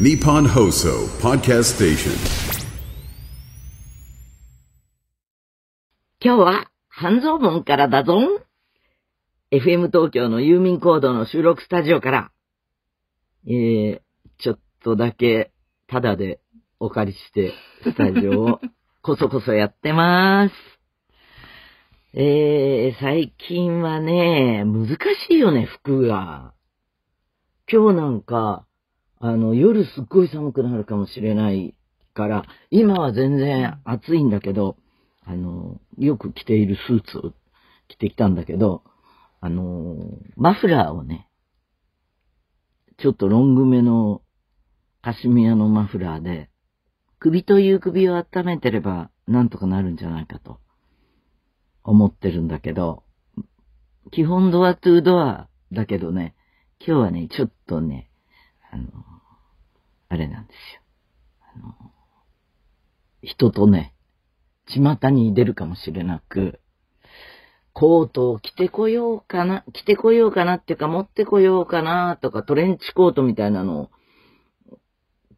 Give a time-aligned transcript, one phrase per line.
[0.00, 2.12] Nippon Hoso Podcast Station.
[6.18, 8.24] 今日は半蔵門からだぞん。
[9.50, 12.32] FM 東京の郵便コードの収録スタジオから、
[13.46, 14.00] えー、
[14.38, 15.52] ちょっとだけ
[15.88, 16.40] タダで
[16.80, 17.52] お借りして、
[17.84, 18.60] スタジオを
[19.02, 20.54] こそこそやってます。
[22.14, 24.96] えー、最近はね、難
[25.28, 26.54] しいよね、服が。
[27.70, 28.64] 今日なんか、
[29.24, 31.76] あの、夜すっごい寒くなるかもしれない
[32.12, 34.76] から、今は全然暑いんだけど、
[35.24, 37.32] あの、よく着ているスーツを
[37.86, 38.82] 着てきたんだけど、
[39.40, 39.96] あの、
[40.34, 41.28] マフラーをね、
[42.98, 44.22] ちょっとロングめの
[45.02, 46.50] カシミヤのマフラーで、
[47.20, 50.58] 首という首を温めてればなんとかなるんじゃないかと
[51.84, 53.04] 思ってるんだけど、
[54.10, 56.34] 基本ドアトゥードアだけどね、
[56.84, 58.08] 今日はね、ちょっとね、
[58.72, 59.01] あの、
[60.12, 60.82] あれなんですよ。
[61.56, 61.74] あの、
[63.22, 63.94] 人とね、
[64.66, 66.60] 巷に出るかもしれなく、
[67.72, 73.90] コートを着てこようかな、着てこようかなっていうか持ってこようかなとかトレンチコートみたいなのを、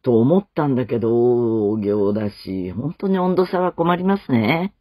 [0.01, 4.75] と思ったんだけど、大行だし、本当に温度差は困りますね。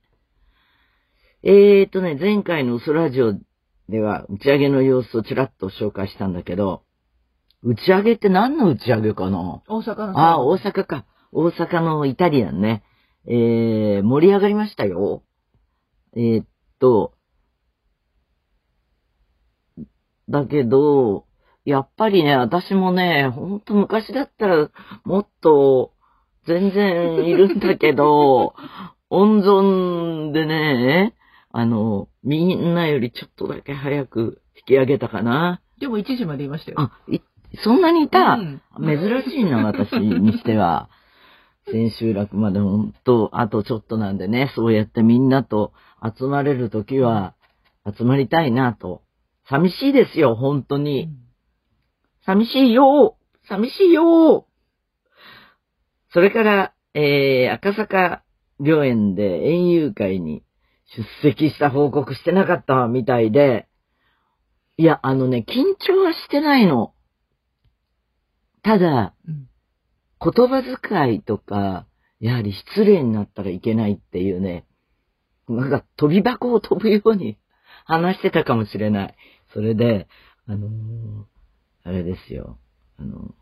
[1.45, 3.34] えーとね、前回のウソラジオ
[3.89, 6.83] では打ち上げの様子をちらっと紹介したんだけど、
[7.65, 9.62] 打ち上げって何の打ち上げかな？
[9.67, 10.19] 大阪の。
[10.19, 11.07] ああ、大阪か。
[11.33, 12.84] 大阪のイタリアンね。
[13.27, 15.23] えー、盛り上がりましたよ。
[16.15, 16.47] えーっ
[16.79, 17.15] と、
[20.29, 21.27] だけど、
[21.65, 24.70] やっぱりね、私もね、ほんと昔だったら
[25.05, 25.95] もっと
[26.47, 28.55] 全然いるんだけど、
[29.09, 31.15] 温存でね、
[31.51, 35.62] あの、みんなよりちょっとだけ早く引き上げたかな。
[35.79, 36.81] でも1時までいましたよ。
[36.81, 37.20] あ、い、
[37.62, 40.88] そんなにいた、うん珍しいな、私にしては。
[41.70, 47.34] 千秋楽までほんと、あとちょっとなんでね、そうやってみんなと集まれるときは、
[47.86, 49.02] 集まりたいなと。
[49.48, 51.08] 寂しいですよ、本当に。
[52.27, 53.17] 寂しいよ
[53.48, 54.46] 寂しいよ
[56.12, 58.23] それから、えー、赤坂
[58.58, 60.42] 病園で園遊会に
[60.96, 63.68] 出席した報告してなかったみたいで、
[64.77, 66.93] いや、あのね、緊張はしてないの。
[68.64, 69.48] ただ、うん
[70.20, 71.86] 言葉遣いとか、
[72.19, 74.64] やはり失礼になったらいけないっていうね、
[75.48, 77.36] なんか飛び箱を飛ぶように
[77.85, 79.14] 話してたかもしれない。
[79.53, 80.08] それで、
[80.47, 81.24] あのー
[81.86, 82.58] あれですよ、
[82.97, 83.35] あの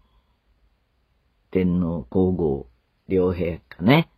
[1.53, 2.67] 天皇皇后
[3.07, 4.11] 両陛下ね。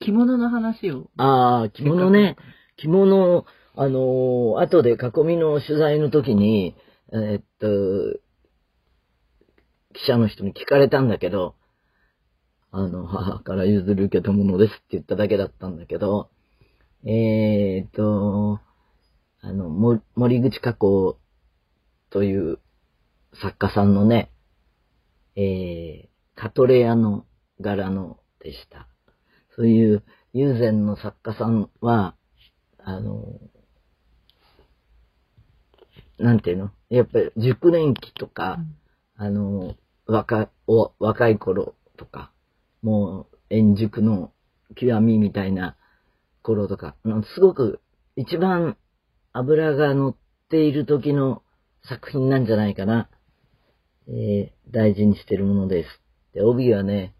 [0.00, 1.10] 着物の話を。
[1.18, 2.36] ああ、着物ね。
[2.78, 3.44] 着物、
[3.76, 6.74] あのー後で囲みの取材の時に、
[7.12, 8.23] えーっと、
[9.94, 11.54] 記者の人に聞かれたんだけど、
[12.70, 16.30] あの、母から譲る受けたものですって言っただけだったんだけど、
[17.04, 18.60] えーっと、
[19.40, 21.18] あの、も森口加工
[22.10, 22.58] という
[23.40, 24.30] 作家さんのね、
[25.36, 27.26] えー、カトレアの
[27.60, 28.88] 柄のでした。
[29.54, 30.02] そういう
[30.32, 32.16] 友禅の作家さんは、
[32.78, 33.38] あの、
[36.18, 36.70] なんていうの？
[36.90, 38.58] やっぱり熟年期とか、
[39.16, 39.74] あの、
[40.06, 42.30] 若、お、若い頃とか、
[42.82, 44.32] もう、円熟の
[44.74, 45.76] 極みみたいな
[46.42, 46.96] 頃とか、
[47.34, 47.80] すごく
[48.16, 48.76] 一番
[49.32, 50.16] 油が乗っ
[50.48, 51.42] ている時の
[51.88, 53.08] 作品なんじゃないかな。
[54.08, 55.88] えー大事にしてるものです。
[56.32, 57.14] で、帯はね、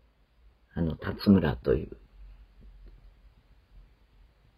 [0.74, 1.96] あの、辰村という、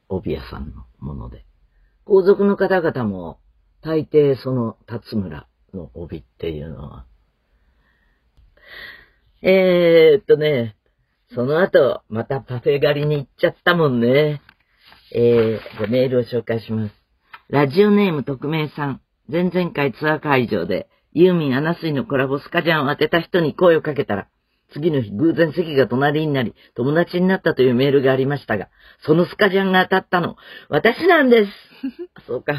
[0.09, 1.45] 帯屋さんのもので。
[2.05, 3.39] 皇族の方々も、
[3.83, 7.07] 大抵その辰村の帯っていうのは。
[9.43, 10.77] えーっとね、
[11.35, 14.41] その後、またパフェ狩りに行っちゃったもんね。
[15.15, 16.95] えー、じゃあメールを紹介します。
[17.49, 19.01] ラジオネーム特命さん。
[19.29, 24.29] 前々回ツアー会場で、ユーミンアナスイのコラボスカジャンを当てた人に声をかけたら、
[24.73, 28.69] 次の日偶然席が隣になり、友達になったというメールがありましたが、
[29.05, 30.37] そのスカジャンが当たったの、
[30.69, 31.53] 私なんです
[32.27, 32.55] そうか。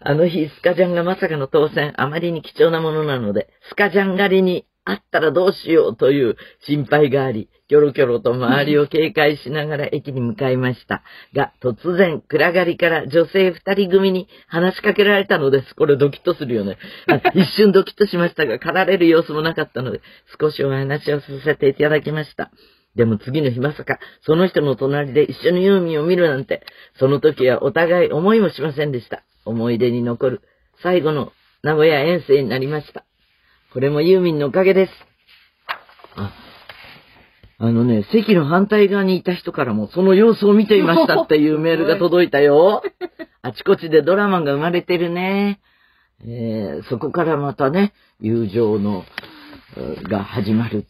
[0.00, 6.36] あの日、スカジャンがまさかの当選、あまりに貴重なものなので、スカジャン狩りにあったらどうしようという
[6.66, 11.02] 心配があり、キョロキョロと周りを警戒しながら駅に向かいました。
[11.34, 15.74] が、突然、暗がりから女性二人組に話しかけられたのです。
[15.74, 16.78] これドキッとするよね。
[17.34, 20.00] 一瞬ドキッとしましたが、駆られる様子もなかったので、
[20.40, 22.50] 少しお話をさせていただきました。
[22.96, 26.64] でも次の日まさか、その人の隣で一緒にユーミンを見るなんて、
[26.98, 29.22] その時はお互い思いもしませんでした。
[29.44, 30.42] 思い出に残る
[30.82, 31.32] 最後の
[31.62, 33.04] 名古屋遠征になりました。
[33.72, 34.92] これもユーミンのおかげです。
[37.60, 42.82] あのね、席の反対側にいた人からもその様子を見ていましたっていうメールが届いたよ。
[43.42, 45.60] あちこちでドラマが生まれてるね。
[46.24, 49.04] えーそこからまたね、友情の、
[49.76, 50.86] うが始まる。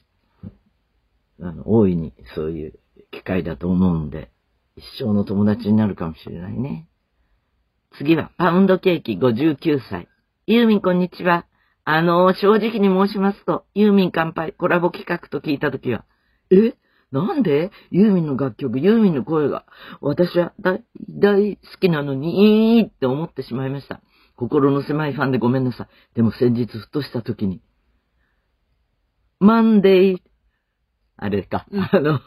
[1.40, 2.75] あの、大いにそういう
[3.10, 4.30] 機会だと思うんで、
[4.76, 6.86] 一生の友達になるかもしれないね。
[7.92, 10.06] 次は、パウンドケーキ59歳。
[10.46, 11.46] ユーミンこんにちは。
[11.90, 16.05] あの、正直に申しますと、ユーミン乾杯コラボ企画と聞いたときは、
[16.50, 16.75] え？
[17.11, 17.70] なんで？
[17.90, 19.64] ユーミンの楽曲、ユーミンの声が、
[20.02, 24.02] 私は大、大好きなのに、って思ってしまいました。
[24.37, 26.14] 心の狭いファンでごめんなさい。
[26.14, 27.62] でも先日ふとしたときに、
[29.40, 30.19] マンデー、
[31.17, 32.20] あれか、うんあの、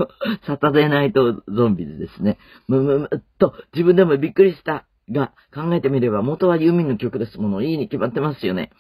[0.48, 7.62] サタデーナイトゾンビでですね、むむむっと自分でもびっくりしたが、考えてみれば元はユーミンの曲ですもの。
[7.62, 8.72] いいに決まってますよね。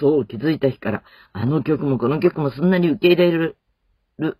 [0.00, 1.02] そう気づいた日から、
[1.32, 3.56] あの曲もこの曲もすんなり受け入れる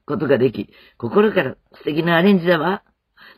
[0.07, 2.83] ことができ、心から素敵なアレンジだわ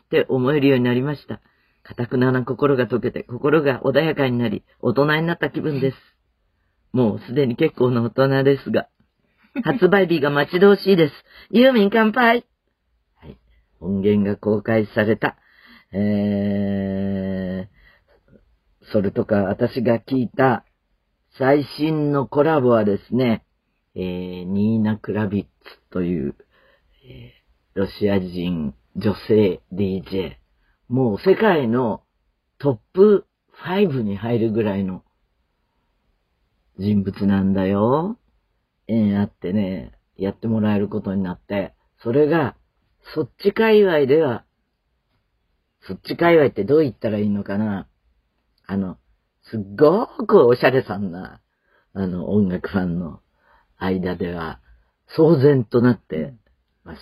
[0.05, 1.41] って思えるようになりました。
[1.83, 5.97] 堅くなな心が溶けて、心が穏やかになり、大人になった気分です。
[6.91, 8.87] もうすでに結構な大人ですが、
[9.63, 11.13] 発売日が待ち遠しいです。
[11.51, 12.45] ユーミン乾杯
[13.15, 13.37] はい。
[13.79, 15.37] 音源が公開された。
[15.91, 20.65] えー、それとか私が聞いた
[21.37, 23.45] 最新のコラボはですね、
[23.95, 25.49] えー、ニーナ・クラビッツ
[25.91, 26.35] という、
[27.05, 27.39] えー
[27.75, 30.37] ロシア人女性 DJ。
[30.89, 32.01] もう世界の
[32.57, 33.25] トップ
[33.63, 35.03] 5に入るぐらいの
[36.77, 38.17] 人物なんだよ。
[38.87, 41.73] 縁あってね、やってもらえることになって、
[42.03, 42.57] それが、
[43.13, 44.43] そっち界隈では、
[45.87, 47.87] そっち界隈ってどう言ったらいいのかな
[48.65, 48.97] あの、
[49.51, 51.41] すっごくおしゃれさんな、
[51.93, 53.21] あの、音楽ファンの
[53.77, 54.61] 間では、
[55.15, 56.35] 騒然となって
[56.83, 57.01] ます。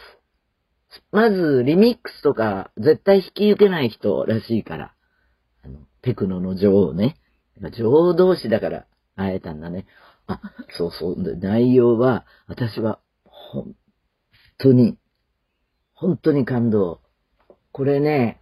[1.11, 4.93] まず、リミックスとか、絶対引き受けない人らしいから。
[5.63, 7.17] あの、テクノの女王ね。
[7.59, 8.85] 女王同士だから
[9.15, 9.85] 会えたんだね。
[10.27, 10.41] あ、
[10.77, 11.37] そうそう。
[11.37, 13.75] 内容は、私は、本
[14.57, 14.97] 当に、
[15.93, 17.01] 本当に感動。
[17.71, 18.41] これね、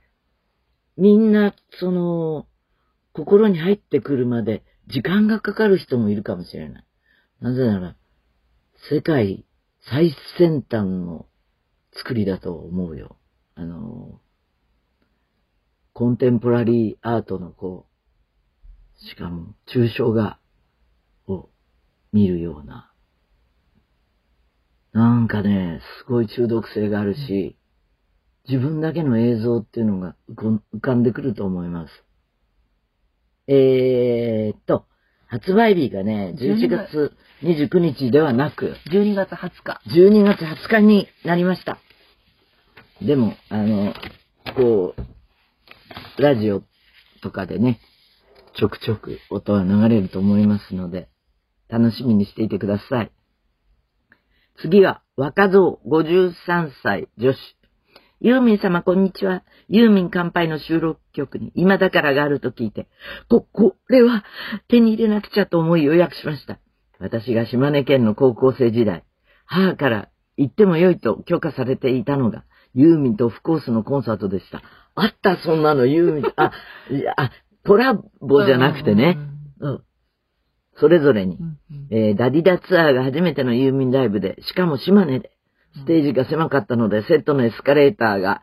[0.97, 2.47] みんな、その、
[3.15, 6.85] 心に入ってくるまで、時間がかかる人もいるかもしれない。
[7.39, 7.95] なぜなら、
[8.89, 9.45] 世界
[9.89, 11.25] 最先端の
[11.93, 13.15] 作りだと思うよ。
[13.55, 14.19] あの、
[15.93, 17.87] コンテンポラリーアートのこ
[18.99, 20.39] う、しかも、抽象画
[21.27, 21.49] を
[22.11, 22.91] 見るような。
[24.91, 27.55] なんかね、すごい中毒性があるし、
[28.47, 32.04] 自分だけの映像っていうのが浮かんでくると思います。
[33.47, 34.85] えーっと、
[35.27, 37.13] 発売日がね、11月
[37.43, 39.81] 29日ではなく、12月20日。
[39.87, 41.77] 12月20日になりました。
[43.01, 43.93] でも、あの、
[44.55, 46.63] こう、ラジオ
[47.21, 47.79] とかでね、
[48.57, 51.09] ちょくちょく音は流れると思いますので、
[51.67, 53.11] 楽しみにしていてください。
[54.61, 57.37] 次は、若造53歳女子。
[58.25, 59.43] ユーミン様こんにちは。
[59.67, 62.87] ユーミン乾杯の収録曲に今だからがあると聞いて、
[63.29, 64.25] こ、これは
[64.67, 66.57] 手に入れなくちゃと思い予約しました。
[66.97, 69.03] 私が島根県の高校生時代、
[69.45, 74.63] 母から行ってもよいと許可されていたのが、ユーミンとオフコースのコンサートでした。
[74.95, 76.25] あった、そんなの、ユーミン。
[76.35, 76.51] あ、
[76.89, 77.29] いや、あ、
[77.63, 79.19] コラボじゃなくてね。
[79.59, 79.83] うん。
[80.77, 81.43] それぞれにう。
[81.43, 81.87] んうん。
[81.91, 85.34] えーダディダツアーが初めてのユーミンライブで、しかも島根で、
[85.75, 88.41] ステージが狭かったので、セットのエスカレーターが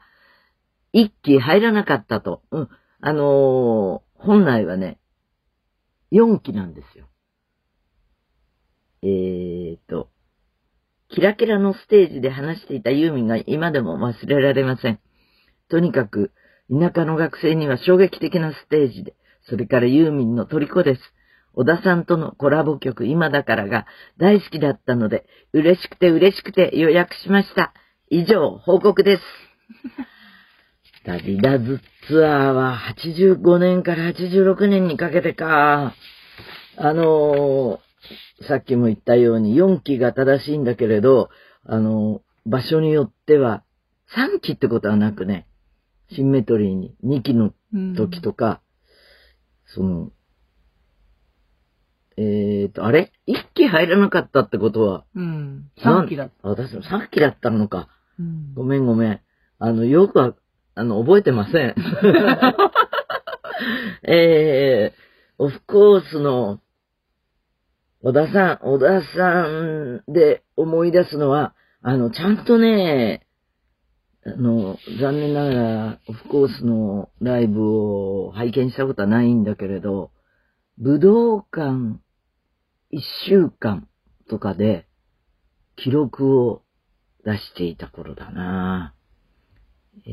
[0.92, 2.42] 一機入らなかったと。
[2.50, 2.68] うん。
[3.00, 5.00] あのー本来はね、
[6.12, 7.08] 4機なんですよ。
[9.02, 10.10] えーと、
[11.08, 15.00] キラキラのステージで話していたユーミンが今でも忘れられません。
[15.68, 16.32] とにかく、
[16.70, 19.16] 田舎の学生には衝撃的なステージで、
[19.48, 21.00] それからユーミンの虜です。
[21.54, 23.86] 小田さんとのコラボ曲今だからが
[24.18, 27.74] 大好きだったので、嬉しくて嬉しくて予約しました。
[28.10, 29.22] 以上、報告です。
[31.04, 35.94] ダディダズツアーは85年から86年にかけてか。
[36.76, 37.92] あのー
[38.48, 41.30] さっきも言ったように4期が正しいんだけれど、
[41.64, 43.62] あのー場所によっては
[44.16, 45.46] 3期ってことはなくね、
[46.10, 48.60] シンメトリーに2期のうん時とか、
[49.66, 50.10] その、
[52.16, 53.12] えーと、あれ？
[53.26, 55.70] 一期入らなかったってことは、うん。
[55.78, 56.48] 3期だった。
[56.48, 57.88] あ私も3期だったのか。
[58.18, 59.20] うんごめんごめん。
[59.58, 60.34] あの、よくは、
[60.74, 61.74] あの、覚えてません。
[64.04, 64.96] えー、
[65.38, 66.60] オフコースの、
[68.02, 73.26] 小田さん、小田さんで思い出すのは、あの、ちゃんとね、
[74.24, 80.10] あの、残念ながら、オフコースのライブを拝見したことはないんだけれど、
[80.78, 82.00] 武道館
[82.90, 83.88] 一週間
[84.28, 84.86] とかで
[85.76, 86.62] 記録を
[87.24, 88.94] 出していた頃だな
[90.06, 90.12] えー、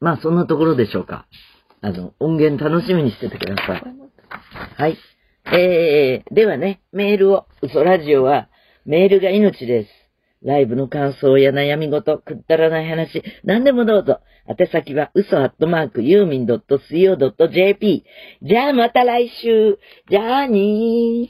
[0.00, 1.26] まあそんなところでしょうか。
[1.80, 3.82] あの、音源楽しみにしててください。
[4.76, 4.98] はい。
[5.52, 8.48] えー、ではね、メールを、嘘ラジオは、
[8.84, 10.07] メールが命です。
[10.42, 14.20] ライブの感想や悩み事、くったらない話、何でもどうぞ。
[14.48, 18.04] 宛先は、嘘アットマーク、ユーミン .co.jp。
[18.42, 19.78] じゃあまた来週。
[20.08, 21.26] じゃあにー。